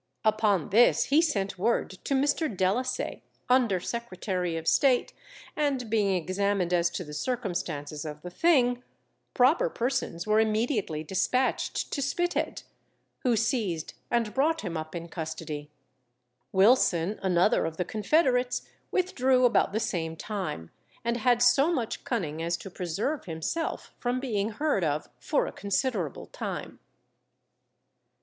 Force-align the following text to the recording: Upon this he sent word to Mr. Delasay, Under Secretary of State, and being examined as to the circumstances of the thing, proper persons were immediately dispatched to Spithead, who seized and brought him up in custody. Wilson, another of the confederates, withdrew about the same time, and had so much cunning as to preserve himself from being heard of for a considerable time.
Upon 0.25 0.69
this 0.69 1.03
he 1.03 1.21
sent 1.21 1.59
word 1.59 1.91
to 2.05 2.15
Mr. 2.15 2.49
Delasay, 2.49 3.21
Under 3.49 3.79
Secretary 3.79 4.57
of 4.57 4.67
State, 4.67 5.13
and 5.55 5.91
being 5.91 6.15
examined 6.15 6.73
as 6.73 6.89
to 6.89 7.03
the 7.03 7.13
circumstances 7.13 8.03
of 8.03 8.23
the 8.23 8.31
thing, 8.31 8.81
proper 9.35 9.69
persons 9.69 10.25
were 10.25 10.39
immediately 10.39 11.03
dispatched 11.03 11.91
to 11.93 12.01
Spithead, 12.01 12.63
who 13.19 13.35
seized 13.35 13.93
and 14.09 14.33
brought 14.33 14.61
him 14.61 14.75
up 14.75 14.95
in 14.95 15.07
custody. 15.07 15.69
Wilson, 16.51 17.19
another 17.21 17.67
of 17.67 17.77
the 17.77 17.85
confederates, 17.85 18.67
withdrew 18.89 19.45
about 19.45 19.71
the 19.71 19.79
same 19.79 20.15
time, 20.15 20.71
and 21.05 21.17
had 21.17 21.43
so 21.43 21.71
much 21.71 22.03
cunning 22.03 22.41
as 22.41 22.57
to 22.57 22.71
preserve 22.71 23.25
himself 23.25 23.93
from 23.99 24.19
being 24.19 24.49
heard 24.49 24.83
of 24.83 25.07
for 25.19 25.45
a 25.45 25.51
considerable 25.51 26.25
time. 26.25 26.79